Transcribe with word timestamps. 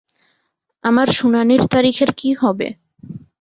আমার 0.83 1.07
শুনানির 1.11 1.63
তারিখের 1.73 2.09
কী 2.13 2.29
হবে? 2.33 2.67